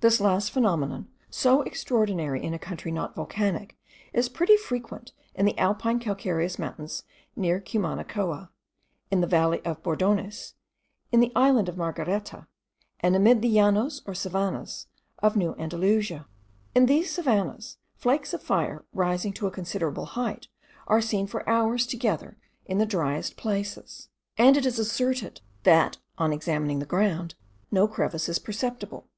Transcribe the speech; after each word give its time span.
This 0.00 0.20
last 0.20 0.52
phenomenon, 0.52 1.08
so 1.30 1.62
extraordinary 1.62 2.40
in 2.44 2.52
a 2.54 2.58
country 2.60 2.92
not 2.92 3.14
volcanic, 3.16 3.76
is 4.12 4.28
pretty 4.28 4.56
frequent 4.58 5.12
in 5.34 5.46
the 5.46 5.58
Alpine 5.58 5.98
calcareous 5.98 6.58
mountains 6.60 7.02
near 7.34 7.58
Cumanacoa, 7.58 8.50
in 9.10 9.20
the 9.22 9.26
valley 9.26 9.64
of 9.64 9.82
Bordones, 9.82 10.52
in 11.10 11.18
the 11.20 11.32
island 11.34 11.68
of 11.70 11.76
Margareta, 11.78 12.46
and 13.00 13.16
amidst 13.16 13.40
the 13.42 13.48
Llanos 13.48 14.02
or 14.06 14.14
savannahs 14.14 14.86
of 15.20 15.36
New 15.36 15.54
Andalusia. 15.56 16.28
In 16.76 16.84
these 16.86 17.10
savannahs, 17.10 17.78
flakes 17.96 18.32
of 18.34 18.42
fire 18.42 18.84
rising 18.92 19.32
to 19.32 19.46
a 19.46 19.50
considerable 19.50 20.04
height, 20.04 20.46
are 20.86 21.00
seen 21.00 21.26
for 21.26 21.48
hours 21.48 21.84
together 21.86 22.36
in 22.66 22.76
the 22.78 22.86
dryest 22.86 23.36
places; 23.38 24.08
and 24.38 24.54
it 24.56 24.66
is 24.66 24.78
asserted, 24.78 25.40
that, 25.64 25.96
on 26.18 26.30
examining 26.32 26.78
the 26.78 26.86
ground 26.86 27.34
no 27.72 27.88
crevice 27.88 28.28
is 28.28 28.38
perceptible. 28.38 29.08